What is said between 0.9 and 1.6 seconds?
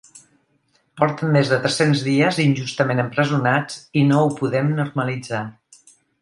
Porten més de